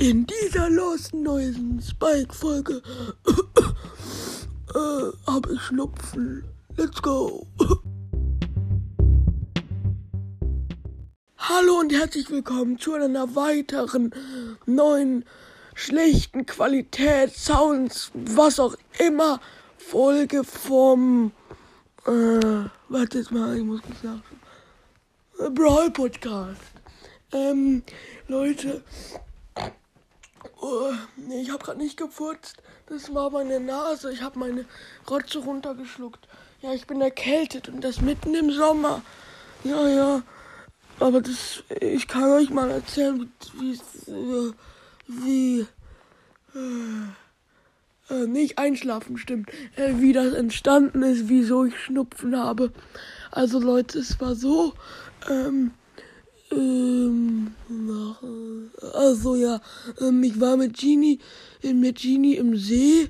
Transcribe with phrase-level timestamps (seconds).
[0.00, 2.82] In dieser Lost Neuesen Spike-Folge
[4.72, 6.44] äh, habe ich Schnupfen.
[6.76, 7.44] Let's go.
[11.36, 14.14] Hallo und herzlich willkommen zu einer weiteren
[14.66, 15.24] neuen
[15.74, 19.40] schlechten Qualität, Sounds, was auch immer,
[19.78, 21.32] Folge vom
[22.06, 22.10] äh,
[22.88, 25.54] warte jetzt mal, ich muss kurz nachschauen.
[25.56, 26.60] Brawl Podcast.
[27.32, 27.82] Ähm,
[28.28, 28.84] Leute,
[31.26, 32.62] nee, ich habe gerade nicht gefurzt.
[32.86, 34.12] Das war meine Nase.
[34.12, 34.64] Ich habe meine
[35.08, 36.28] Rotze runtergeschluckt.
[36.62, 39.02] Ja, ich bin erkältet und das mitten im Sommer.
[39.64, 40.22] Ja, ja.
[41.00, 44.52] Aber das, ich kann euch mal erzählen, wie, wie,
[45.06, 45.66] wie
[46.54, 52.72] äh, äh, nicht einschlafen, stimmt, äh, wie das entstanden ist, wieso ich Schnupfen habe.
[53.30, 54.72] Also Leute, es war so,
[55.28, 55.72] ähm,
[56.50, 57.54] ähm,
[59.08, 59.60] also ja,
[60.00, 61.18] ähm, ich war mit Genie,
[61.62, 63.08] mit Genie im See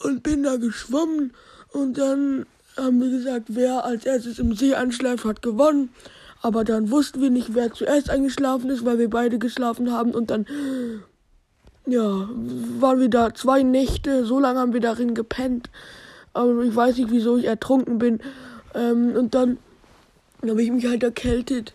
[0.00, 1.32] und bin da geschwommen
[1.72, 5.90] und dann haben wir gesagt, wer als erstes im See einschläft, hat gewonnen.
[6.40, 10.30] Aber dann wussten wir nicht, wer zuerst eingeschlafen ist, weil wir beide geschlafen haben und
[10.30, 10.46] dann
[11.86, 12.28] ja,
[12.80, 15.70] waren wir da zwei Nächte, so lange haben wir darin gepennt.
[16.32, 18.20] Aber ich weiß nicht, wieso ich ertrunken bin.
[18.74, 19.58] Ähm, und dann
[20.48, 21.74] habe ich mich halt erkältet.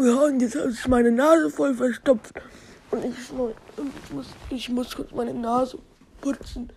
[0.00, 2.34] Ja, und jetzt ist meine Nase voll verstopft.
[2.90, 3.32] Und ich,
[4.10, 5.78] muss, ich muss kurz meine Nase
[6.20, 6.72] putzen.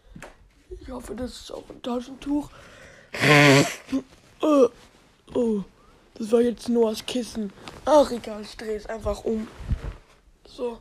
[0.82, 2.50] Ich hoffe, das ist auch ein Taschentuch.
[4.42, 4.68] oh.
[5.34, 5.64] oh.
[6.16, 7.52] Das war jetzt nur aus Kissen.
[7.86, 9.48] Ach egal, ich drehe es einfach um.
[10.46, 10.78] So.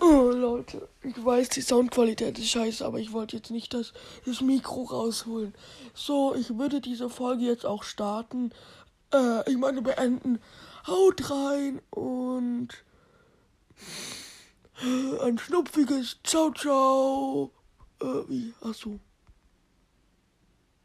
[0.00, 3.92] Oh, Leute, ich weiß, die Soundqualität ist scheiße, aber ich wollte jetzt nicht das,
[4.24, 5.54] das Mikro rausholen.
[5.94, 8.52] So, ich würde diese Folge jetzt auch starten.
[9.12, 10.40] Äh, ich meine beenden.
[10.86, 12.84] Haut rein und
[15.22, 17.50] ein schnupfiges Ciao, ciao.
[18.00, 18.54] Äh, wie?
[18.60, 19.00] Achso.